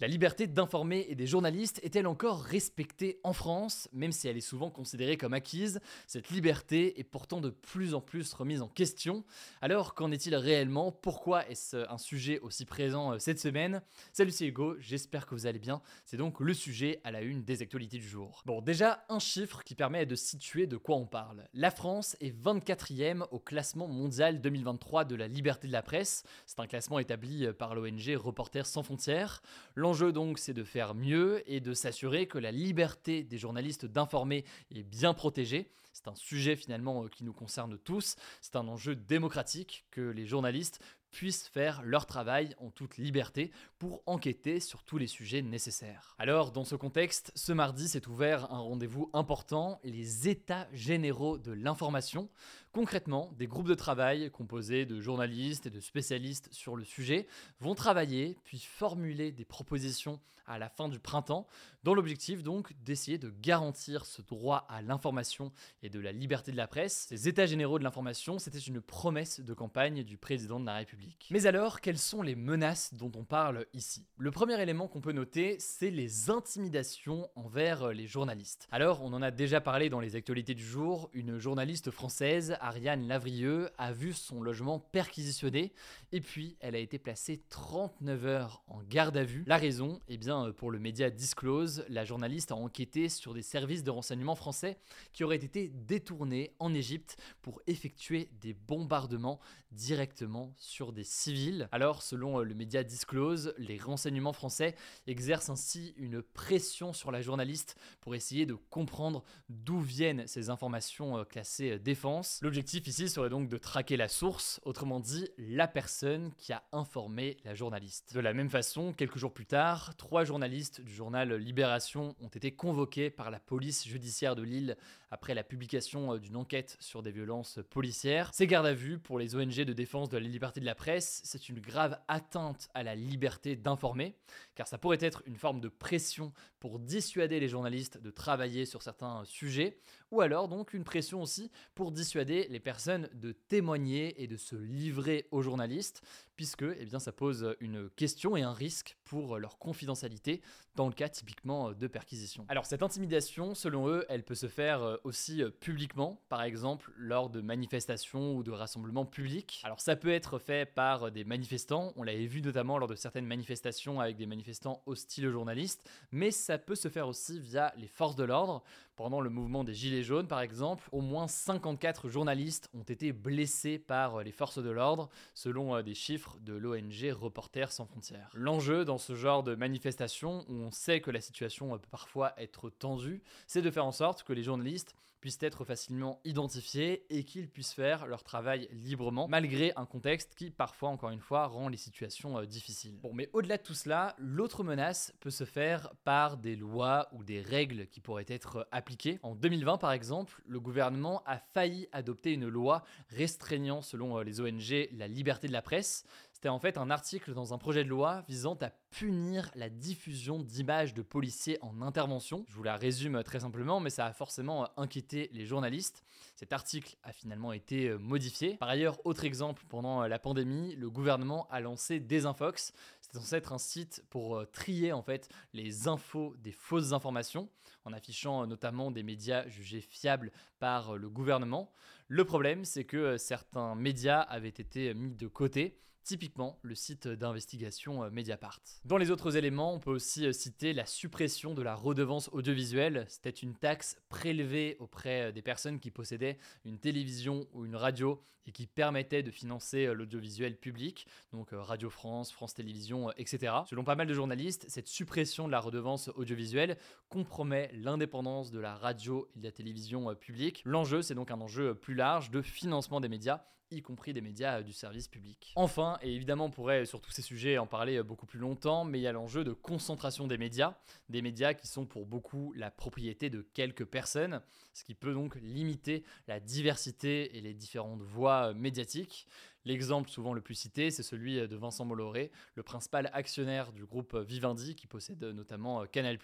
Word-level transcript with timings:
La 0.00 0.08
liberté 0.08 0.48
d'informer 0.48 1.06
et 1.08 1.14
des 1.14 1.28
journalistes 1.28 1.78
est-elle 1.84 2.08
encore 2.08 2.42
respectée 2.42 3.20
en 3.22 3.32
France 3.32 3.88
Même 3.92 4.10
si 4.10 4.26
elle 4.26 4.36
est 4.36 4.40
souvent 4.40 4.68
considérée 4.68 5.16
comme 5.16 5.34
acquise, 5.34 5.78
cette 6.08 6.30
liberté 6.30 6.98
est 6.98 7.04
pourtant 7.04 7.40
de 7.40 7.50
plus 7.50 7.94
en 7.94 8.00
plus 8.00 8.34
remise 8.34 8.60
en 8.60 8.66
question. 8.66 9.24
Alors 9.60 9.94
qu'en 9.94 10.10
est-il 10.10 10.34
réellement? 10.34 10.90
Pourquoi 10.90 11.48
est-ce 11.48 11.88
un 11.88 11.98
sujet 11.98 12.40
aussi 12.40 12.64
présent 12.64 13.12
euh, 13.12 13.18
cette 13.20 13.38
semaine? 13.38 13.82
Salut 14.12 14.32
c'est 14.32 14.48
Hugo, 14.48 14.74
j'espère 14.80 15.26
que 15.26 15.34
vous 15.36 15.46
allez 15.46 15.60
bien. 15.60 15.80
C'est 16.06 16.16
donc 16.16 16.40
le 16.40 16.54
sujet 16.54 17.00
à 17.04 17.12
la 17.12 17.22
une 17.22 17.44
des 17.44 17.62
actualités 17.62 17.98
du 17.98 18.08
jour. 18.08 18.42
Bon 18.46 18.60
déjà 18.62 19.04
un 19.08 19.20
chiffre 19.20 19.62
qui 19.62 19.76
permet 19.76 20.06
de 20.06 20.16
situer 20.16 20.66
de 20.66 20.76
quoi 20.76 20.96
on 20.96 21.06
parle. 21.06 21.46
La 21.54 21.70
France 21.70 22.16
est 22.20 22.36
24e 22.36 23.28
au 23.30 23.38
classement 23.38 23.86
mondial 23.86 24.40
2023 24.40 25.04
de 25.04 25.14
la 25.14 25.28
liberté 25.28 25.68
de 25.68 25.72
la 25.72 25.82
presse. 25.82 26.24
C'est 26.46 26.58
un 26.58 26.66
classement 26.66 26.98
établi 26.98 27.46
euh, 27.46 27.52
par 27.52 27.76
l'ONG 27.76 28.16
Reporters 28.16 28.66
sans 28.66 28.82
frontières. 28.82 29.40
L'enjeu 29.84 30.12
donc 30.12 30.38
c'est 30.38 30.54
de 30.54 30.64
faire 30.64 30.94
mieux 30.94 31.42
et 31.44 31.60
de 31.60 31.74
s'assurer 31.74 32.26
que 32.26 32.38
la 32.38 32.50
liberté 32.50 33.22
des 33.22 33.36
journalistes 33.36 33.84
d'informer 33.84 34.46
est 34.74 34.82
bien 34.82 35.12
protégée. 35.12 35.68
C'est 35.92 36.08
un 36.08 36.14
sujet 36.14 36.56
finalement 36.56 37.04
euh, 37.04 37.08
qui 37.08 37.22
nous 37.22 37.34
concerne 37.34 37.76
tous. 37.76 38.16
C'est 38.40 38.56
un 38.56 38.66
enjeu 38.66 38.96
démocratique 38.96 39.84
que 39.90 40.00
les 40.00 40.24
journalistes 40.24 40.80
puissent 41.14 41.46
faire 41.46 41.80
leur 41.84 42.06
travail 42.06 42.56
en 42.58 42.70
toute 42.70 42.98
liberté 42.98 43.52
pour 43.78 44.02
enquêter 44.04 44.58
sur 44.58 44.82
tous 44.82 44.98
les 44.98 45.06
sujets 45.06 45.42
nécessaires. 45.42 46.16
Alors, 46.18 46.50
dans 46.50 46.64
ce 46.64 46.74
contexte, 46.74 47.30
ce 47.36 47.52
mardi 47.52 47.86
s'est 47.88 48.08
ouvert 48.08 48.52
un 48.52 48.58
rendez-vous 48.58 49.10
important, 49.12 49.78
les 49.84 50.28
États 50.28 50.66
généraux 50.72 51.38
de 51.38 51.52
l'information. 51.52 52.28
Concrètement, 52.72 53.32
des 53.38 53.46
groupes 53.46 53.68
de 53.68 53.74
travail 53.74 54.28
composés 54.32 54.86
de 54.86 55.00
journalistes 55.00 55.66
et 55.66 55.70
de 55.70 55.78
spécialistes 55.78 56.48
sur 56.52 56.74
le 56.74 56.84
sujet 56.84 57.28
vont 57.60 57.76
travailler 57.76 58.36
puis 58.42 58.58
formuler 58.58 59.30
des 59.30 59.44
propositions 59.44 60.18
à 60.46 60.58
la 60.58 60.68
fin 60.68 60.88
du 60.88 60.98
printemps, 60.98 61.46
dans 61.84 61.94
l'objectif 61.94 62.42
donc 62.42 62.72
d'essayer 62.82 63.18
de 63.18 63.28
garantir 63.42 64.06
ce 64.06 64.22
droit 64.22 64.66
à 64.70 64.80
l'information 64.80 65.52
et 65.82 65.90
de 65.90 66.00
la 66.00 66.12
liberté 66.12 66.50
de 66.50 66.56
la 66.56 66.66
presse. 66.66 67.06
Ces 67.10 67.28
États 67.28 67.44
généraux 67.44 67.78
de 67.78 67.84
l'information, 67.84 68.38
c'était 68.38 68.58
une 68.58 68.80
promesse 68.80 69.40
de 69.40 69.52
campagne 69.52 70.02
du 70.02 70.16
président 70.16 70.58
de 70.58 70.64
la 70.64 70.76
République. 70.76 71.28
Mais 71.30 71.46
alors, 71.46 71.82
quelles 71.82 71.98
sont 71.98 72.22
les 72.22 72.36
menaces 72.36 72.94
dont 72.94 73.12
on 73.14 73.24
parle 73.24 73.66
ici? 73.74 74.06
Le 74.16 74.30
premier 74.30 74.60
élément 74.60 74.88
qu'on 74.88 75.02
peut 75.02 75.12
noter, 75.12 75.56
c'est 75.58 75.90
les 75.90 76.30
intimidations 76.30 77.28
envers 77.36 77.92
les 77.92 78.06
journalistes. 78.06 78.66
Alors, 78.72 79.02
on 79.02 79.12
en 79.12 79.20
a 79.20 79.30
déjà 79.30 79.60
parlé 79.60 79.90
dans 79.90 80.00
les 80.00 80.16
actualités 80.16 80.54
du 80.54 80.64
jour, 80.64 81.10
une 81.12 81.38
journaliste 81.38 81.90
française, 81.90 82.56
Ariane 82.60 83.06
Lavrieux, 83.06 83.68
a 83.76 83.92
vu 83.92 84.14
son 84.14 84.40
logement 84.40 84.78
perquisitionné 84.78 85.74
et 86.12 86.22
puis 86.22 86.56
elle 86.60 86.76
a 86.76 86.78
été 86.78 86.98
placée 86.98 87.42
39 87.50 88.24
heures 88.24 88.62
en 88.68 88.82
garde 88.82 89.18
à 89.18 89.24
vue. 89.24 89.44
La 89.46 89.58
raison, 89.58 90.00
eh 90.08 90.16
bien, 90.16 90.50
pour 90.52 90.70
le 90.70 90.78
média 90.78 91.10
Disclose, 91.10 91.73
la 91.88 92.04
journaliste 92.04 92.52
a 92.52 92.56
enquêté 92.56 93.08
sur 93.08 93.34
des 93.34 93.42
services 93.42 93.82
de 93.82 93.90
renseignement 93.90 94.34
français 94.34 94.78
qui 95.12 95.24
auraient 95.24 95.36
été 95.36 95.68
détournés 95.68 96.52
en 96.58 96.74
Égypte 96.74 97.16
pour 97.42 97.60
effectuer 97.66 98.28
des 98.40 98.54
bombardements 98.54 99.40
directement 99.72 100.54
sur 100.56 100.92
des 100.92 101.04
civils. 101.04 101.68
Alors, 101.72 102.02
selon 102.02 102.38
le 102.40 102.54
média 102.54 102.84
Disclose, 102.84 103.54
les 103.58 103.78
renseignements 103.78 104.32
français 104.32 104.74
exercent 105.06 105.50
ainsi 105.50 105.94
une 105.96 106.22
pression 106.22 106.92
sur 106.92 107.10
la 107.10 107.20
journaliste 107.20 107.76
pour 108.00 108.14
essayer 108.14 108.46
de 108.46 108.54
comprendre 108.54 109.24
d'où 109.48 109.80
viennent 109.80 110.26
ces 110.26 110.50
informations 110.50 111.18
euh, 111.18 111.24
classées 111.24 111.72
euh, 111.72 111.78
défense. 111.78 112.38
L'objectif 112.42 112.86
ici 112.86 113.08
serait 113.08 113.28
donc 113.28 113.48
de 113.48 113.56
traquer 113.58 113.96
la 113.96 114.08
source, 114.08 114.60
autrement 114.64 115.00
dit 115.00 115.28
la 115.38 115.66
personne 115.66 116.32
qui 116.38 116.52
a 116.52 116.62
informé 116.72 117.36
la 117.44 117.54
journaliste. 117.54 118.14
De 118.14 118.20
la 118.20 118.32
même 118.32 118.50
façon, 118.50 118.92
quelques 118.92 119.18
jours 119.18 119.32
plus 119.32 119.46
tard, 119.46 119.96
trois 119.96 120.24
journalistes 120.24 120.80
du 120.80 120.94
journal 120.94 121.32
Libération 121.34 121.63
ont 121.64 122.28
été 122.28 122.52
convoqués 122.52 123.10
par 123.10 123.30
la 123.30 123.40
police 123.40 123.86
judiciaire 123.86 124.36
de 124.36 124.42
Lille 124.42 124.76
après 125.10 125.34
la 125.34 125.44
publication 125.44 126.14
euh, 126.14 126.18
d'une 126.18 126.36
enquête 126.36 126.76
sur 126.80 127.02
des 127.02 127.12
violences 127.12 127.60
policières. 127.70 128.30
Ces 128.32 128.48
gardes 128.48 128.66
à 128.66 128.74
vue 128.74 128.98
pour 128.98 129.18
les 129.18 129.36
ONG 129.36 129.60
de 129.60 129.72
défense 129.72 130.08
de 130.08 130.18
la 130.18 130.26
liberté 130.26 130.60
de 130.60 130.66
la 130.66 130.74
presse, 130.74 131.20
c'est 131.24 131.48
une 131.48 131.60
grave 131.60 131.98
atteinte 132.08 132.68
à 132.74 132.82
la 132.82 132.96
liberté 132.96 133.54
d'informer, 133.54 134.16
car 134.56 134.66
ça 134.66 134.76
pourrait 134.76 134.98
être 135.00 135.22
une 135.26 135.36
forme 135.36 135.60
de 135.60 135.68
pression 135.68 136.32
pour 136.58 136.80
dissuader 136.80 137.38
les 137.38 137.48
journalistes 137.48 137.98
de 137.98 138.10
travailler 138.10 138.66
sur 138.66 138.82
certains 138.82 139.24
sujets, 139.24 139.78
ou 140.10 140.20
alors 140.20 140.48
donc 140.48 140.74
une 140.74 140.84
pression 140.84 141.22
aussi 141.22 141.50
pour 141.74 141.92
dissuader 141.92 142.48
les 142.50 142.60
personnes 142.60 143.08
de 143.14 143.32
témoigner 143.32 144.22
et 144.22 144.26
de 144.26 144.36
se 144.36 144.56
livrer 144.56 145.28
aux 145.30 145.42
journalistes, 145.42 146.02
puisque 146.36 146.64
eh 146.64 146.98
ça 146.98 147.12
pose 147.12 147.56
une 147.60 147.90
question 147.90 148.36
et 148.36 148.42
un 148.42 148.52
risque 148.52 148.96
pour 149.04 149.38
leur 149.38 149.58
confidentialité 149.58 150.42
dans 150.74 150.86
le 150.86 150.92
cas 150.92 151.08
typiquement 151.08 151.72
de 151.72 151.86
perquisition. 151.86 152.44
Alors 152.48 152.66
cette 152.66 152.82
intimidation, 152.82 153.54
selon 153.54 153.88
eux, 153.88 154.04
elle 154.08 154.24
peut 154.24 154.34
se 154.34 154.48
faire 154.48 154.82
euh, 154.82 154.96
aussi 155.04 155.42
euh, 155.42 155.50
publiquement, 155.50 156.20
par 156.28 156.42
exemple 156.42 156.92
lors 156.96 157.30
de 157.30 157.40
manifestations 157.40 158.36
ou 158.36 158.42
de 158.42 158.50
rassemblements 158.50 159.04
publics. 159.04 159.60
Alors 159.64 159.80
ça 159.80 159.96
peut 159.96 160.10
être 160.10 160.38
fait 160.38 160.66
par 160.66 161.10
des 161.10 161.24
manifestants, 161.24 161.92
on 161.96 162.02
l'avait 162.02 162.26
vu 162.26 162.42
notamment 162.42 162.78
lors 162.78 162.88
de 162.88 162.96
certaines 162.96 163.26
manifestations 163.26 164.00
avec 164.00 164.16
des 164.16 164.26
manifestants 164.26 164.82
hostiles 164.86 165.26
aux 165.26 165.32
journalistes, 165.32 165.88
mais 166.10 166.30
ça 166.30 166.58
peut 166.58 166.74
se 166.74 166.88
faire 166.88 167.08
aussi 167.08 167.38
via 167.38 167.72
les 167.76 167.88
forces 167.88 168.16
de 168.16 168.24
l'ordre. 168.24 168.62
Pendant 168.96 169.20
le 169.20 169.28
mouvement 169.28 169.64
des 169.64 169.74
Gilets 169.74 170.04
jaunes, 170.04 170.28
par 170.28 170.40
exemple, 170.40 170.88
au 170.92 171.00
moins 171.00 171.26
54 171.26 172.08
journalistes 172.08 172.70
ont 172.74 172.84
été 172.84 173.12
blessés 173.12 173.78
par 173.78 174.22
les 174.22 174.30
forces 174.30 174.62
de 174.62 174.70
l'ordre, 174.70 175.08
selon 175.34 175.74
euh, 175.74 175.82
des 175.82 175.94
chiffres 175.94 176.38
de 176.40 176.54
l'ONG 176.54 177.12
Reporters 177.12 177.72
sans 177.72 177.86
frontières. 177.86 178.30
L'enjeu 178.34 178.84
dans 178.84 178.98
ce 178.98 179.16
genre 179.16 179.42
de 179.42 179.56
manifestation, 179.56 180.44
où 180.48 180.54
on 180.54 180.70
sait 180.70 181.00
que 181.00 181.10
la 181.10 181.20
situation 181.20 181.76
peut 181.76 181.88
parfois 181.90 182.34
être 182.38 182.70
tendue, 182.70 183.22
c'est 183.48 183.62
de 183.62 183.70
faire 183.70 183.84
en 183.84 183.92
sorte 183.92 184.22
que 184.22 184.32
les 184.32 184.44
journalistes 184.44 184.94
puissent 185.24 185.42
être 185.42 185.64
facilement 185.64 186.20
identifiés 186.26 187.06
et 187.08 187.24
qu'ils 187.24 187.48
puissent 187.48 187.72
faire 187.72 188.06
leur 188.06 188.22
travail 188.22 188.68
librement, 188.72 189.26
malgré 189.26 189.72
un 189.74 189.86
contexte 189.86 190.34
qui 190.34 190.50
parfois, 190.50 190.90
encore 190.90 191.08
une 191.08 191.20
fois, 191.22 191.46
rend 191.46 191.68
les 191.68 191.78
situations 191.78 192.36
euh, 192.36 192.44
difficiles. 192.44 192.98
Bon, 193.02 193.14
mais 193.14 193.30
au-delà 193.32 193.56
de 193.56 193.62
tout 193.62 193.72
cela, 193.72 194.14
l'autre 194.18 194.62
menace 194.64 195.14
peut 195.20 195.30
se 195.30 195.44
faire 195.44 195.94
par 196.04 196.36
des 196.36 196.56
lois 196.56 197.08
ou 197.12 197.24
des 197.24 197.40
règles 197.40 197.86
qui 197.86 198.00
pourraient 198.00 198.26
être 198.28 198.68
appliquées. 198.70 199.18
En 199.22 199.34
2020, 199.34 199.78
par 199.78 199.92
exemple, 199.92 200.42
le 200.46 200.60
gouvernement 200.60 201.22
a 201.24 201.38
failli 201.38 201.88
adopter 201.92 202.34
une 202.34 202.46
loi 202.46 202.84
restreignant, 203.08 203.80
selon 203.80 204.18
euh, 204.18 204.24
les 204.24 204.42
ONG, 204.42 204.90
la 204.92 205.08
liberté 205.08 205.48
de 205.48 205.54
la 205.54 205.62
presse. 205.62 206.04
C'était 206.44 206.52
en 206.52 206.58
fait 206.58 206.76
un 206.76 206.90
article 206.90 207.32
dans 207.32 207.54
un 207.54 207.56
projet 207.56 207.84
de 207.84 207.88
loi 207.88 208.22
visant 208.28 208.58
à 208.60 208.68
punir 208.90 209.50
la 209.54 209.70
diffusion 209.70 210.42
d'images 210.42 210.92
de 210.92 211.00
policiers 211.00 211.56
en 211.62 211.80
intervention. 211.80 212.44
Je 212.50 212.56
vous 212.56 212.62
la 212.62 212.76
résume 212.76 213.22
très 213.22 213.40
simplement, 213.40 213.80
mais 213.80 213.88
ça 213.88 214.04
a 214.04 214.12
forcément 214.12 214.68
inquiété 214.78 215.30
les 215.32 215.46
journalistes. 215.46 216.04
Cet 216.36 216.52
article 216.52 216.96
a 217.02 217.14
finalement 217.14 217.54
été 217.54 217.88
euh, 217.88 217.96
modifié. 217.96 218.58
Par 218.58 218.68
ailleurs, 218.68 219.00
autre 219.06 219.24
exemple, 219.24 219.64
pendant 219.70 220.02
euh, 220.02 220.06
la 220.06 220.18
pandémie, 220.18 220.76
le 220.76 220.90
gouvernement 220.90 221.48
a 221.50 221.60
lancé 221.60 221.98
Desinfox. 221.98 222.74
C'était 223.00 223.16
censé 223.16 223.36
être 223.36 223.54
un 223.54 223.58
site 223.58 224.04
pour 224.10 224.36
euh, 224.36 224.44
trier 224.44 224.92
en 224.92 225.00
fait 225.00 225.30
les 225.54 225.88
infos 225.88 226.36
des 226.42 226.52
fausses 226.52 226.92
informations, 226.92 227.48
en 227.86 227.92
affichant 227.94 228.46
notamment 228.46 228.90
des 228.90 229.02
médias 229.02 229.48
jugés 229.48 229.80
fiables 229.80 230.30
par 230.58 230.98
le 230.98 231.08
gouvernement. 231.08 231.72
Le 232.08 232.26
problème, 232.26 232.66
c'est 232.66 232.84
que 232.84 233.16
certains 233.16 233.74
médias 233.74 234.20
avaient 234.20 234.48
été 234.50 234.92
mis 234.92 235.14
de 235.14 235.26
côté 235.26 235.80
typiquement 236.04 236.58
le 236.62 236.74
site 236.74 237.08
d'investigation 237.08 238.04
euh, 238.04 238.10
Mediapart. 238.10 238.60
Dans 238.84 238.98
les 238.98 239.10
autres 239.10 239.36
éléments, 239.36 239.74
on 239.74 239.80
peut 239.80 239.90
aussi 239.90 240.26
euh, 240.26 240.32
citer 240.32 240.72
la 240.72 240.86
suppression 240.86 241.54
de 241.54 241.62
la 241.62 241.74
redevance 241.74 242.28
audiovisuelle. 242.32 243.06
C'était 243.08 243.30
une 243.30 243.54
taxe 243.54 243.96
prélevée 244.08 244.76
auprès 244.78 245.22
euh, 245.22 245.32
des 245.32 245.42
personnes 245.42 245.80
qui 245.80 245.90
possédaient 245.90 246.38
une 246.64 246.78
télévision 246.78 247.46
ou 247.52 247.64
une 247.64 247.76
radio 247.76 248.20
et 248.46 248.52
qui 248.52 248.66
permettait 248.66 249.22
de 249.22 249.30
financer 249.30 249.86
l'audiovisuel 249.94 250.54
public, 250.58 251.06
donc 251.32 251.48
Radio 251.52 251.88
France, 251.88 252.30
France 252.30 252.52
Télévisions, 252.52 253.10
etc. 253.12 253.54
Selon 253.66 253.84
pas 253.84 253.94
mal 253.94 254.06
de 254.06 254.12
journalistes, 254.12 254.66
cette 254.68 254.86
suppression 254.86 255.46
de 255.46 255.52
la 255.52 255.60
redevance 255.60 256.10
audiovisuelle 256.14 256.76
compromet 257.08 257.70
l'indépendance 257.72 258.50
de 258.50 258.60
la 258.60 258.74
radio 258.74 259.30
et 259.34 259.38
de 259.38 259.44
la 259.44 259.50
télévision 259.50 260.14
publique. 260.14 260.60
L'enjeu, 260.66 261.00
c'est 261.00 261.14
donc 261.14 261.30
un 261.30 261.40
enjeu 261.40 261.74
plus 261.74 261.94
large 261.94 262.30
de 262.30 262.42
financement 262.42 263.00
des 263.00 263.08
médias 263.08 263.40
y 263.70 263.82
compris 263.82 264.12
des 264.12 264.20
médias 264.20 264.62
du 264.62 264.72
service 264.72 265.08
public. 265.08 265.52
Enfin, 265.56 265.98
et 266.02 266.14
évidemment 266.14 266.46
on 266.46 266.50
pourrait 266.50 266.86
sur 266.86 267.00
tous 267.00 267.10
ces 267.10 267.22
sujets 267.22 267.58
en 267.58 267.66
parler 267.66 268.02
beaucoup 268.02 268.26
plus 268.26 268.38
longtemps, 268.38 268.84
mais 268.84 268.98
il 268.98 269.02
y 269.02 269.06
a 269.06 269.12
l'enjeu 269.12 269.44
de 269.44 269.52
concentration 269.52 270.26
des 270.26 270.38
médias, 270.38 270.74
des 271.08 271.22
médias 271.22 271.54
qui 271.54 271.66
sont 271.66 271.86
pour 271.86 272.06
beaucoup 272.06 272.52
la 272.56 272.70
propriété 272.70 273.30
de 273.30 273.42
quelques 273.54 273.84
personnes, 273.84 274.40
ce 274.72 274.84
qui 274.84 274.94
peut 274.94 275.14
donc 275.14 275.36
limiter 275.36 276.04
la 276.28 276.40
diversité 276.40 277.36
et 277.36 277.40
les 277.40 277.54
différentes 277.54 278.02
voix 278.02 278.54
médiatiques. 278.54 279.26
L'exemple 279.64 280.10
souvent 280.10 280.34
le 280.34 280.40
plus 280.40 280.54
cité, 280.54 280.90
c'est 280.90 281.02
celui 281.02 281.36
de 281.36 281.56
Vincent 281.56 281.84
Molloré, 281.84 282.30
le 282.54 282.62
principal 282.62 283.10
actionnaire 283.12 283.72
du 283.72 283.84
groupe 283.84 284.16
Vivendi, 284.16 284.74
qui 284.74 284.86
possède 284.86 285.22
notamment 285.22 285.86
Canal+, 285.86 286.18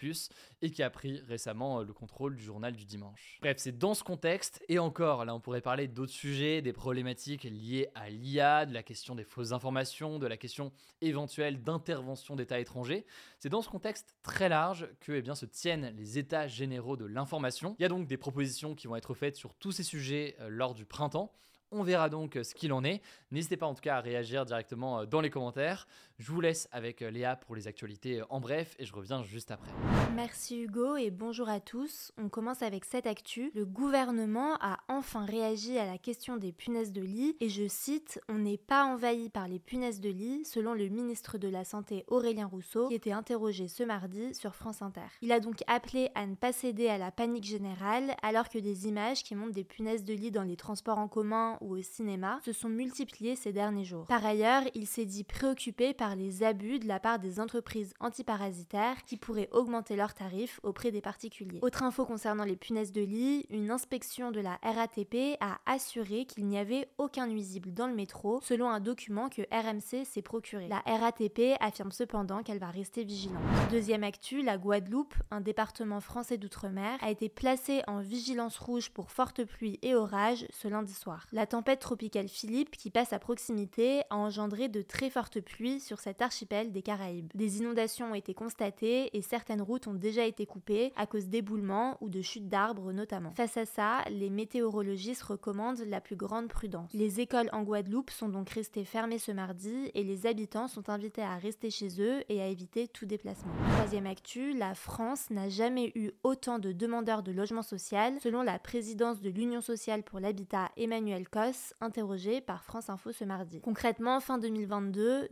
et 0.62 0.70
qui 0.70 0.82
a 0.82 0.90
pris 0.90 1.20
récemment 1.20 1.82
le 1.82 1.92
contrôle 1.92 2.36
du 2.36 2.42
journal 2.42 2.74
du 2.74 2.84
dimanche. 2.84 3.38
Bref, 3.40 3.56
c'est 3.58 3.76
dans 3.76 3.94
ce 3.94 4.04
contexte, 4.04 4.62
et 4.68 4.78
encore, 4.78 5.24
là 5.24 5.34
on 5.34 5.40
pourrait 5.40 5.60
parler 5.60 5.88
d'autres 5.88 6.12
sujets, 6.12 6.62
des 6.62 6.72
problématiques 6.72 7.44
liées 7.44 7.88
à 7.94 8.10
l'IA, 8.10 8.66
de 8.66 8.74
la 8.74 8.82
question 8.82 9.14
des 9.14 9.24
fausses 9.24 9.52
informations, 9.52 10.18
de 10.18 10.26
la 10.26 10.36
question 10.36 10.72
éventuelle 11.00 11.62
d'intervention 11.62 12.36
d'États 12.36 12.60
étrangers. 12.60 13.06
C'est 13.38 13.48
dans 13.48 13.62
ce 13.62 13.68
contexte 13.68 14.14
très 14.22 14.48
large 14.48 14.88
que 15.00 15.12
eh 15.12 15.34
se 15.34 15.46
tiennent 15.46 15.94
les 15.96 16.18
États 16.18 16.46
généraux 16.46 16.96
de 16.96 17.04
l'information. 17.04 17.76
Il 17.78 17.82
y 17.82 17.86
a 17.86 17.88
donc 17.88 18.06
des 18.06 18.16
propositions 18.16 18.74
qui 18.74 18.86
vont 18.86 18.96
être 18.96 19.14
faites 19.14 19.36
sur 19.36 19.54
tous 19.54 19.72
ces 19.72 19.82
sujets 19.82 20.36
euh, 20.40 20.48
lors 20.48 20.74
du 20.74 20.84
printemps. 20.84 21.32
On 21.72 21.82
verra 21.84 22.08
donc 22.08 22.36
euh, 22.36 22.42
ce 22.42 22.54
qu'il 22.54 22.72
en 22.72 22.82
est. 22.82 23.00
N'hésitez 23.30 23.56
pas 23.56 23.66
en 23.66 23.74
tout 23.74 23.80
cas 23.80 23.96
à 23.96 24.00
réagir 24.00 24.44
directement 24.44 25.00
euh, 25.00 25.06
dans 25.06 25.20
les 25.20 25.30
commentaires. 25.30 25.86
Je 26.20 26.32
vous 26.32 26.42
laisse 26.42 26.68
avec 26.70 27.00
euh, 27.00 27.10
Léa 27.10 27.34
pour 27.34 27.56
les 27.56 27.66
actualités 27.66 28.20
en 28.28 28.40
bref 28.40 28.76
et 28.78 28.84
je 28.84 28.92
reviens 28.92 29.22
juste 29.22 29.50
après. 29.50 29.70
Merci 30.14 30.60
Hugo 30.60 30.96
et 30.96 31.10
bonjour 31.10 31.48
à 31.48 31.60
tous. 31.60 32.12
On 32.18 32.28
commence 32.28 32.60
avec 32.60 32.84
cette 32.84 33.06
actu. 33.06 33.50
Le 33.54 33.64
gouvernement 33.64 34.56
a 34.60 34.80
enfin 34.88 35.24
réagi 35.24 35.78
à 35.78 35.86
la 35.86 35.96
question 35.96 36.36
des 36.36 36.52
punaises 36.52 36.92
de 36.92 37.00
lit 37.00 37.38
et 37.40 37.48
je 37.48 37.66
cite 37.66 38.20
On 38.28 38.34
n'est 38.34 38.58
pas 38.58 38.84
envahi 38.84 39.30
par 39.30 39.48
les 39.48 39.58
punaises 39.58 40.00
de 40.00 40.10
lit 40.10 40.44
selon 40.44 40.74
le 40.74 40.88
ministre 40.88 41.38
de 41.38 41.48
la 41.48 41.64
Santé 41.64 42.04
Aurélien 42.08 42.44
Rousseau 42.44 42.88
qui 42.88 42.94
était 42.96 43.12
interrogé 43.12 43.66
ce 43.66 43.82
mardi 43.82 44.34
sur 44.34 44.54
France 44.54 44.82
Inter. 44.82 45.08
Il 45.22 45.32
a 45.32 45.40
donc 45.40 45.62
appelé 45.68 46.10
à 46.14 46.26
ne 46.26 46.34
pas 46.34 46.52
céder 46.52 46.88
à 46.88 46.98
la 46.98 47.10
panique 47.10 47.44
générale 47.44 48.14
alors 48.22 48.50
que 48.50 48.58
des 48.58 48.86
images 48.86 49.22
qui 49.22 49.34
montrent 49.34 49.54
des 49.54 49.64
punaises 49.64 50.04
de 50.04 50.12
lit 50.12 50.30
dans 50.30 50.42
les 50.42 50.56
transports 50.56 50.98
en 50.98 51.08
commun 51.08 51.56
ou 51.62 51.78
au 51.78 51.80
cinéma 51.80 52.40
se 52.44 52.52
sont 52.52 52.68
multipliés 52.68 53.36
ces 53.36 53.54
derniers 53.54 53.86
jours. 53.86 54.04
Par 54.04 54.26
ailleurs, 54.26 54.64
il 54.74 54.86
s'est 54.86 55.06
dit 55.06 55.24
préoccupé 55.24 55.94
par 55.94 56.09
les 56.14 56.42
abus 56.42 56.78
de 56.78 56.88
la 56.88 57.00
part 57.00 57.18
des 57.18 57.40
entreprises 57.40 57.94
antiparasitaires 58.00 59.04
qui 59.04 59.16
pourraient 59.16 59.48
augmenter 59.52 59.96
leurs 59.96 60.14
tarifs 60.14 60.60
auprès 60.62 60.90
des 60.90 61.00
particuliers. 61.00 61.60
Autre 61.62 61.82
info 61.82 62.04
concernant 62.04 62.44
les 62.44 62.56
punaises 62.56 62.92
de 62.92 63.02
lit, 63.02 63.46
une 63.50 63.70
inspection 63.70 64.30
de 64.30 64.40
la 64.40 64.58
RATP 64.62 65.36
a 65.40 65.58
assuré 65.66 66.24
qu'il 66.24 66.46
n'y 66.46 66.58
avait 66.58 66.88
aucun 66.98 67.26
nuisible 67.26 67.72
dans 67.72 67.86
le 67.86 67.94
métro 67.94 68.40
selon 68.42 68.68
un 68.68 68.80
document 68.80 69.28
que 69.28 69.42
RMC 69.52 70.04
s'est 70.04 70.22
procuré. 70.22 70.68
La 70.68 70.82
RATP 70.86 71.56
affirme 71.60 71.92
cependant 71.92 72.42
qu'elle 72.42 72.58
va 72.58 72.70
rester 72.70 73.04
vigilante. 73.04 73.42
Deuxième 73.70 74.04
actu, 74.04 74.42
la 74.42 74.58
Guadeloupe, 74.58 75.14
un 75.30 75.40
département 75.40 76.00
français 76.00 76.38
d'outre-mer, 76.38 76.98
a 77.00 77.10
été 77.10 77.28
placé 77.28 77.82
en 77.86 78.00
vigilance 78.00 78.58
rouge 78.58 78.90
pour 78.90 79.10
forte 79.10 79.44
pluie 79.44 79.78
et 79.82 79.94
orage 79.94 80.46
ce 80.50 80.68
lundi 80.68 80.92
soir. 80.92 81.26
La 81.32 81.46
tempête 81.46 81.80
tropicale 81.80 82.28
Philippe, 82.28 82.76
qui 82.76 82.90
passe 82.90 83.12
à 83.12 83.18
proximité, 83.18 84.02
a 84.10 84.16
engendré 84.16 84.68
de 84.68 84.82
très 84.82 85.10
fortes 85.10 85.40
pluies 85.40 85.80
sur 85.80 85.99
cet 86.00 86.22
archipel 86.22 86.72
des 86.72 86.82
Caraïbes. 86.82 87.30
Des 87.34 87.58
inondations 87.58 88.12
ont 88.12 88.14
été 88.14 88.34
constatées 88.34 89.16
et 89.16 89.22
certaines 89.22 89.62
routes 89.62 89.86
ont 89.86 89.94
déjà 89.94 90.24
été 90.24 90.46
coupées 90.46 90.92
à 90.96 91.06
cause 91.06 91.28
d'éboulements 91.28 91.96
ou 92.00 92.08
de 92.08 92.22
chutes 92.22 92.48
d'arbres 92.48 92.92
notamment. 92.92 93.30
Face 93.32 93.56
à 93.56 93.66
ça, 93.66 94.02
les 94.10 94.30
météorologistes 94.30 95.22
recommandent 95.22 95.82
la 95.86 96.00
plus 96.00 96.16
grande 96.16 96.48
prudence. 96.48 96.92
Les 96.92 97.20
écoles 97.20 97.50
en 97.52 97.62
Guadeloupe 97.62 98.10
sont 98.10 98.28
donc 98.28 98.50
restées 98.50 98.84
fermées 98.84 99.18
ce 99.18 99.32
mardi 99.32 99.90
et 99.94 100.04
les 100.04 100.26
habitants 100.26 100.68
sont 100.68 100.88
invités 100.90 101.22
à 101.22 101.36
rester 101.36 101.70
chez 101.70 102.00
eux 102.00 102.22
et 102.28 102.40
à 102.40 102.46
éviter 102.46 102.88
tout 102.88 103.06
déplacement. 103.06 103.52
Troisième 103.76 104.06
actu, 104.06 104.52
la 104.52 104.74
France 104.74 105.30
n'a 105.30 105.48
jamais 105.48 105.92
eu 105.94 106.10
autant 106.22 106.58
de 106.58 106.72
demandeurs 106.72 107.22
de 107.22 107.32
logement 107.32 107.62
social 107.62 108.14
selon 108.20 108.42
la 108.42 108.58
présidence 108.58 109.20
de 109.20 109.30
l'Union 109.30 109.60
sociale 109.60 110.02
pour 110.02 110.20
l'habitat 110.20 110.70
Emmanuel 110.76 111.28
Cos, 111.28 111.74
interrogé 111.80 112.40
par 112.40 112.64
France 112.64 112.90
Info 112.90 113.12
ce 113.12 113.24
mardi. 113.24 113.60
Concrètement, 113.60 114.20
fin 114.20 114.38
2022, 114.38 115.28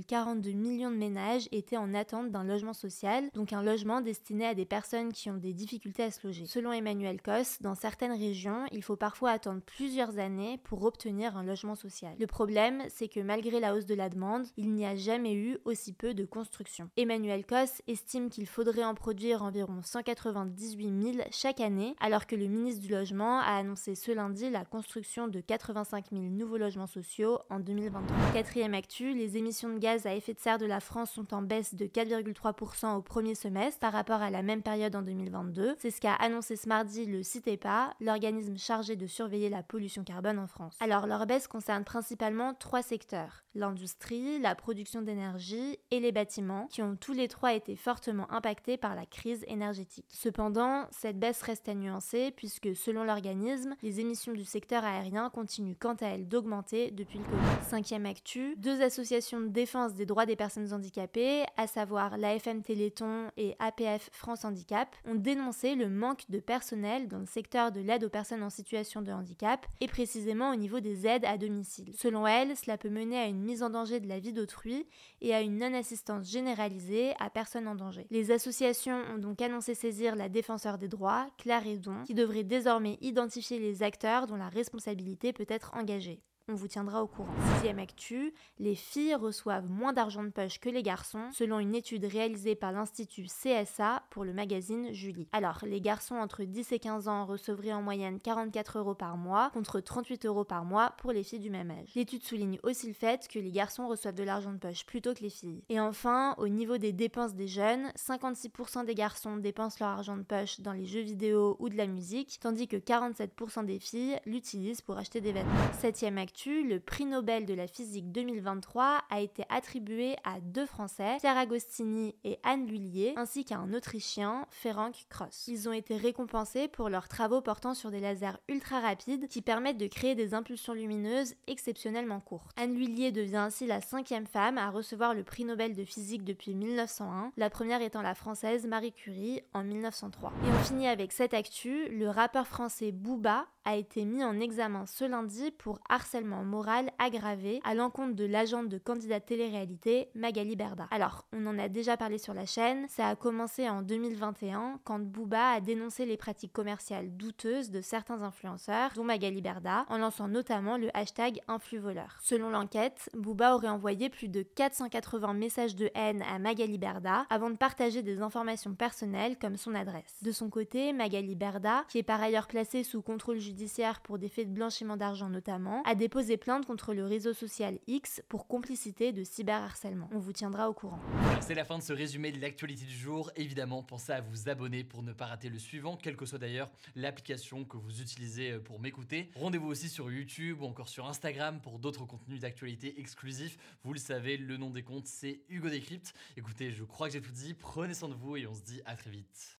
2,42 0.00 0.54
millions 0.54 0.90
de 0.90 0.96
ménages 0.96 1.48
étaient 1.52 1.76
en 1.76 1.94
attente 1.94 2.30
d'un 2.30 2.44
logement 2.44 2.72
social, 2.72 3.28
donc 3.34 3.52
un 3.52 3.62
logement 3.62 4.00
destiné 4.00 4.46
à 4.46 4.54
des 4.54 4.64
personnes 4.64 5.12
qui 5.12 5.30
ont 5.30 5.36
des 5.36 5.52
difficultés 5.52 6.04
à 6.04 6.10
se 6.10 6.26
loger. 6.26 6.46
Selon 6.46 6.72
Emmanuel 6.72 7.20
Cos, 7.20 7.60
dans 7.60 7.74
certaines 7.74 8.12
régions, 8.12 8.64
il 8.72 8.82
faut 8.82 8.96
parfois 8.96 9.30
attendre 9.30 9.60
plusieurs 9.64 10.18
années 10.18 10.58
pour 10.64 10.82
obtenir 10.84 11.36
un 11.36 11.44
logement 11.44 11.74
social. 11.74 12.14
Le 12.18 12.26
problème, 12.26 12.82
c'est 12.88 13.08
que 13.08 13.20
malgré 13.20 13.60
la 13.60 13.74
hausse 13.74 13.86
de 13.86 13.94
la 13.94 14.08
demande, 14.08 14.46
il 14.56 14.72
n'y 14.72 14.86
a 14.86 14.96
jamais 14.96 15.34
eu 15.34 15.58
aussi 15.64 15.92
peu 15.92 16.14
de 16.14 16.24
construction. 16.24 16.90
Emmanuel 16.96 17.44
Cos 17.44 17.82
estime 17.86 18.30
qu'il 18.30 18.46
faudrait 18.46 18.84
en 18.84 18.94
produire 18.94 19.42
environ 19.42 19.80
198 19.82 21.14
000 21.14 21.18
chaque 21.30 21.60
année, 21.60 21.94
alors 22.00 22.26
que 22.26 22.36
le 22.36 22.46
ministre 22.46 22.80
du 22.80 22.88
Logement 22.88 23.40
a 23.40 23.56
annoncé 23.56 23.94
ce 23.94 24.12
lundi 24.12 24.50
la 24.50 24.64
construction 24.64 25.28
de 25.28 25.40
85 25.40 26.06
000 26.12 26.22
nouveaux 26.24 26.58
logements 26.58 26.86
sociaux 26.86 27.38
en 27.50 27.60
2023. 27.60 28.32
Quatrième 28.32 28.74
actu, 28.74 29.14
les 29.14 29.36
émissions 29.36 29.68
de 29.68 29.78
gaz 29.78 29.89
à 29.90 30.14
effet 30.14 30.34
de 30.34 30.38
serre 30.38 30.58
de 30.58 30.66
la 30.66 30.80
France 30.80 31.10
sont 31.10 31.34
en 31.34 31.42
baisse 31.42 31.74
de 31.74 31.86
4,3% 31.86 32.96
au 32.96 33.02
premier 33.02 33.34
semestre 33.34 33.80
par 33.80 33.92
rapport 33.92 34.22
à 34.22 34.30
la 34.30 34.42
même 34.42 34.62
période 34.62 34.94
en 34.94 35.02
2022. 35.02 35.74
C'est 35.78 35.90
ce 35.90 36.00
qu'a 36.00 36.14
annoncé 36.14 36.56
ce 36.56 36.68
mardi 36.68 37.06
le 37.06 37.22
CITEPA, 37.22 37.94
l'organisme 38.00 38.56
chargé 38.56 38.96
de 38.96 39.06
surveiller 39.06 39.48
la 39.48 39.62
pollution 39.62 40.04
carbone 40.04 40.38
en 40.38 40.46
France. 40.46 40.76
Alors 40.80 41.06
leur 41.06 41.26
baisse 41.26 41.48
concerne 41.48 41.84
principalement 41.84 42.54
trois 42.54 42.82
secteurs 42.82 43.42
l'industrie, 43.54 44.38
la 44.38 44.54
production 44.54 45.02
d'énergie 45.02 45.78
et 45.90 46.00
les 46.00 46.12
bâtiments, 46.12 46.66
qui 46.70 46.82
ont 46.82 46.96
tous 46.96 47.12
les 47.12 47.28
trois 47.28 47.54
été 47.54 47.76
fortement 47.76 48.30
impactés 48.30 48.76
par 48.76 48.94
la 48.94 49.06
crise 49.06 49.44
énergétique. 49.48 50.06
Cependant, 50.08 50.86
cette 50.90 51.18
baisse 51.18 51.42
reste 51.42 51.68
à 51.68 51.74
nuancer 51.74 52.32
puisque 52.36 52.74
selon 52.76 53.04
l'organisme, 53.04 53.74
les 53.82 54.00
émissions 54.00 54.32
du 54.32 54.44
secteur 54.44 54.84
aérien 54.84 55.30
continuent 55.30 55.76
quant 55.78 55.96
à 56.00 56.06
elles 56.06 56.28
d'augmenter 56.28 56.90
depuis 56.90 57.18
le 57.18 57.24
Covid. 57.24 57.64
Cinquième 57.68 58.06
actu, 58.06 58.54
deux 58.56 58.82
associations 58.82 59.40
de 59.40 59.48
défense 59.48 59.94
des 59.94 60.06
droits 60.06 60.26
des 60.26 60.36
personnes 60.36 60.72
handicapées, 60.72 61.44
à 61.56 61.66
savoir 61.66 62.18
l'AFM 62.18 62.62
Téléthon 62.62 63.30
et 63.36 63.56
APF 63.58 64.10
France 64.12 64.44
Handicap, 64.44 64.94
ont 65.06 65.14
dénoncé 65.14 65.74
le 65.74 65.88
manque 65.88 66.24
de 66.28 66.38
personnel 66.38 67.08
dans 67.08 67.18
le 67.18 67.26
secteur 67.26 67.72
de 67.72 67.80
l'aide 67.80 68.04
aux 68.04 68.08
personnes 68.08 68.42
en 68.42 68.50
situation 68.50 69.02
de 69.02 69.12
handicap 69.12 69.66
et 69.80 69.88
précisément 69.88 70.52
au 70.52 70.56
niveau 70.56 70.80
des 70.80 71.06
aides 71.06 71.24
à 71.24 71.38
domicile. 71.38 71.92
Selon 71.96 72.26
elles, 72.26 72.56
cela 72.56 72.78
peut 72.78 72.90
mener 72.90 73.18
à 73.18 73.26
une 73.26 73.39
mise 73.42 73.62
en 73.62 73.70
danger 73.70 74.00
de 74.00 74.08
la 74.08 74.18
vie 74.18 74.32
d'autrui 74.32 74.86
et 75.20 75.34
à 75.34 75.40
une 75.40 75.58
non-assistance 75.58 76.28
généralisée 76.28 77.14
à 77.18 77.30
personnes 77.30 77.68
en 77.68 77.74
danger. 77.74 78.06
Les 78.10 78.30
associations 78.30 79.00
ont 79.14 79.18
donc 79.18 79.40
annoncé 79.42 79.74
saisir 79.74 80.16
la 80.16 80.28
défenseur 80.28 80.78
des 80.78 80.88
droits, 80.88 81.28
Claire 81.38 81.60
qui 82.06 82.14
devrait 82.14 82.44
désormais 82.44 82.98
identifier 83.00 83.58
les 83.58 83.82
acteurs 83.82 84.26
dont 84.26 84.36
la 84.36 84.48
responsabilité 84.48 85.32
peut 85.32 85.46
être 85.48 85.72
engagée 85.74 86.22
on 86.50 86.54
vous 86.54 86.68
tiendra 86.68 87.02
au 87.02 87.06
courant. 87.06 87.28
Sixième 87.54 87.78
actu, 87.78 88.34
les 88.58 88.74
filles 88.74 89.14
reçoivent 89.14 89.70
moins 89.70 89.92
d'argent 89.92 90.24
de 90.24 90.30
poche 90.30 90.58
que 90.58 90.68
les 90.68 90.82
garçons, 90.82 91.30
selon 91.32 91.60
une 91.60 91.74
étude 91.74 92.04
réalisée 92.04 92.56
par 92.56 92.72
l'Institut 92.72 93.26
CSA 93.26 94.02
pour 94.10 94.24
le 94.24 94.32
magazine 94.32 94.92
Julie. 94.92 95.28
Alors, 95.32 95.60
les 95.62 95.80
garçons 95.80 96.16
entre 96.16 96.42
10 96.42 96.72
et 96.72 96.78
15 96.80 97.06
ans 97.06 97.26
recevraient 97.26 97.72
en 97.72 97.82
moyenne 97.82 98.18
44 98.18 98.78
euros 98.78 98.94
par 98.94 99.16
mois, 99.16 99.50
contre 99.50 99.80
38 99.80 100.26
euros 100.26 100.44
par 100.44 100.64
mois 100.64 100.94
pour 100.98 101.12
les 101.12 101.22
filles 101.22 101.38
du 101.38 101.50
même 101.50 101.70
âge. 101.70 101.92
L'étude 101.94 102.24
souligne 102.24 102.58
aussi 102.64 102.88
le 102.88 102.94
fait 102.94 103.28
que 103.28 103.38
les 103.38 103.52
garçons 103.52 103.86
reçoivent 103.86 104.14
de 104.14 104.24
l'argent 104.24 104.52
de 104.52 104.58
poche 104.58 104.84
plutôt 104.86 105.14
que 105.14 105.22
les 105.22 105.30
filles. 105.30 105.62
Et 105.68 105.78
enfin, 105.78 106.34
au 106.38 106.48
niveau 106.48 106.78
des 106.78 106.92
dépenses 106.92 107.34
des 107.34 107.46
jeunes, 107.46 107.92
56% 107.96 108.84
des 108.84 108.94
garçons 108.94 109.36
dépensent 109.36 109.76
leur 109.78 109.90
argent 109.90 110.16
de 110.16 110.22
poche 110.22 110.60
dans 110.60 110.72
les 110.72 110.86
jeux 110.86 111.02
vidéo 111.02 111.56
ou 111.60 111.68
de 111.68 111.76
la 111.76 111.86
musique, 111.86 112.38
tandis 112.40 112.66
que 112.66 112.76
47% 112.76 113.64
des 113.64 113.78
filles 113.78 114.18
l'utilisent 114.26 114.80
pour 114.80 114.98
acheter 114.98 115.20
des 115.20 115.32
vêtements. 115.32 115.72
Septième 115.78 116.18
actu, 116.18 116.39
le 116.48 116.78
prix 116.78 117.04
Nobel 117.04 117.44
de 117.44 117.54
la 117.54 117.66
physique 117.66 118.10
2023 118.12 119.02
a 119.10 119.20
été 119.20 119.44
attribué 119.50 120.16
à 120.24 120.40
deux 120.40 120.64
Français, 120.64 121.16
Pierre 121.20 121.36
Agostini 121.36 122.14
et 122.24 122.38
Anne 122.44 122.66
Lullier, 122.66 123.14
ainsi 123.16 123.44
qu'à 123.44 123.58
un 123.58 123.74
Autrichien, 123.74 124.46
Ferenc 124.50 124.92
Cross. 125.10 125.48
Ils 125.48 125.68
ont 125.68 125.72
été 125.72 125.96
récompensés 125.96 126.68
pour 126.68 126.88
leurs 126.88 127.08
travaux 127.08 127.40
portant 127.40 127.74
sur 127.74 127.90
des 127.90 128.00
lasers 128.00 128.38
ultra 128.48 128.80
rapides 128.80 129.28
qui 129.28 129.42
permettent 129.42 129.78
de 129.78 129.86
créer 129.86 130.14
des 130.14 130.32
impulsions 130.32 130.72
lumineuses 130.72 131.34
exceptionnellement 131.46 132.20
courtes. 132.20 132.50
Anne 132.56 132.74
Lullier 132.74 133.12
devient 133.12 133.36
ainsi 133.36 133.66
la 133.66 133.80
cinquième 133.80 134.26
femme 134.26 134.56
à 134.58 134.70
recevoir 134.70 135.14
le 135.14 135.24
prix 135.24 135.44
Nobel 135.44 135.74
de 135.74 135.84
physique 135.84 136.24
depuis 136.24 136.54
1901, 136.54 137.32
la 137.36 137.50
première 137.50 137.82
étant 137.82 138.02
la 138.02 138.14
française 138.14 138.66
Marie 138.66 138.92
Curie 138.92 139.42
en 139.52 139.62
1903. 139.62 140.32
Et 140.46 140.50
on 140.50 140.64
finit 140.64 140.88
avec 140.88 141.12
cette 141.12 141.34
actu, 141.34 141.88
le 141.90 142.08
rappeur 142.08 142.46
français 142.46 142.92
Booba 142.92 143.46
a 143.64 143.76
été 143.76 144.04
mis 144.04 144.24
en 144.24 144.40
examen 144.40 144.86
ce 144.86 145.04
lundi 145.04 145.50
pour 145.50 145.80
harcèlement 145.88 146.29
harcèlement 146.30 146.44
moral 146.44 146.90
aggravé 146.98 147.60
à 147.64 147.74
l'encontre 147.74 148.14
de 148.14 148.24
l'agente 148.24 148.68
de 148.68 148.78
candidat 148.78 149.20
télé-réalité 149.20 150.08
Magali 150.14 150.56
Berda. 150.56 150.86
Alors, 150.90 151.26
on 151.32 151.46
en 151.46 151.58
a 151.58 151.68
déjà 151.68 151.96
parlé 151.96 152.18
sur 152.18 152.34
la 152.34 152.46
chaîne, 152.46 152.86
ça 152.88 153.08
a 153.08 153.16
commencé 153.16 153.68
en 153.68 153.82
2021 153.82 154.80
quand 154.84 155.00
Booba 155.00 155.52
a 155.52 155.60
dénoncé 155.60 156.06
les 156.06 156.16
pratiques 156.16 156.52
commerciales 156.52 157.16
douteuses 157.16 157.70
de 157.70 157.80
certains 157.80 158.22
influenceurs, 158.22 158.90
dont 158.94 159.04
Magali 159.04 159.40
Berda, 159.40 159.84
en 159.88 159.98
lançant 159.98 160.28
notamment 160.28 160.76
le 160.76 160.94
hashtag 160.96 161.40
influvoleur. 161.48 162.18
Selon 162.20 162.50
l'enquête, 162.50 163.08
Booba 163.14 163.54
aurait 163.54 163.68
envoyé 163.68 164.08
plus 164.08 164.28
de 164.28 164.42
480 164.42 165.34
messages 165.34 165.76
de 165.76 165.90
haine 165.94 166.22
à 166.22 166.38
Magali 166.38 166.78
Berda 166.78 167.26
avant 167.30 167.50
de 167.50 167.56
partager 167.56 168.02
des 168.02 168.20
informations 168.22 168.74
personnelles 168.74 169.38
comme 169.38 169.56
son 169.56 169.74
adresse. 169.74 170.16
De 170.22 170.32
son 170.32 170.50
côté, 170.50 170.92
Magali 170.92 171.34
Berda, 171.34 171.84
qui 171.88 171.98
est 171.98 172.02
par 172.02 172.20
ailleurs 172.20 172.46
placée 172.46 172.84
sous 172.84 173.02
contrôle 173.02 173.38
judiciaire 173.38 174.00
pour 174.00 174.18
des 174.18 174.28
faits 174.28 174.48
de 174.48 174.54
blanchiment 174.54 174.96
d'argent 174.96 175.28
notamment, 175.28 175.82
a 175.84 175.94
déposé 175.94 176.19
plainte 176.36 176.66
contre 176.66 176.94
le 176.94 177.04
réseau 177.04 177.32
social 177.32 177.78
X 177.86 178.22
pour 178.28 178.46
complicité 178.46 179.12
de 179.12 179.24
cyberharcèlement. 179.24 180.08
On 180.12 180.18
vous 180.18 180.32
tiendra 180.32 180.68
au 180.68 180.74
courant. 180.74 181.00
C'est 181.40 181.54
la 181.54 181.64
fin 181.64 181.78
de 181.78 181.82
ce 181.82 181.92
résumé 181.92 182.30
de 182.30 182.40
l'actualité 182.40 182.84
du 182.84 182.94
jour. 182.94 183.30
Évidemment, 183.36 183.82
pensez 183.82 184.12
à 184.12 184.20
vous 184.20 184.48
abonner 184.48 184.84
pour 184.84 185.02
ne 185.02 185.12
pas 185.12 185.26
rater 185.26 185.48
le 185.48 185.58
suivant, 185.58 185.96
quelle 185.96 186.16
que 186.16 186.26
soit 186.26 186.38
d'ailleurs 186.38 186.70
l'application 186.94 187.64
que 187.64 187.76
vous 187.76 188.02
utilisez 188.02 188.52
euh, 188.52 188.60
pour 188.60 188.80
m'écouter. 188.80 189.30
Rendez-vous 189.34 189.68
aussi 189.68 189.88
sur 189.88 190.10
YouTube 190.10 190.60
ou 190.60 190.66
encore 190.66 190.88
sur 190.88 191.08
Instagram 191.08 191.60
pour 191.60 191.78
d'autres 191.78 192.04
contenus 192.04 192.40
d'actualité 192.40 193.00
exclusifs. 193.00 193.56
Vous 193.82 193.92
le 193.92 193.98
savez, 193.98 194.36
le 194.36 194.56
nom 194.56 194.70
des 194.70 194.82
comptes, 194.82 195.06
c'est 195.06 195.40
Hugo 195.48 195.70
Décrypte. 195.70 196.14
Écoutez, 196.36 196.70
je 196.70 196.84
crois 196.84 197.06
que 197.08 197.14
j'ai 197.14 197.22
tout 197.22 197.32
dit. 197.32 197.54
Prenez 197.54 197.94
soin 197.94 198.08
de 198.08 198.14
vous 198.14 198.36
et 198.36 198.46
on 198.46 198.54
se 198.54 198.62
dit 198.62 198.82
à 198.84 198.96
très 198.96 199.10
vite. 199.10 199.59